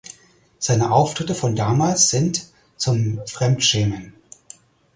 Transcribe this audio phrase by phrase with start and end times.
[0.57, 4.13] Seine Auftritte von damals sind zum Fremdschämen.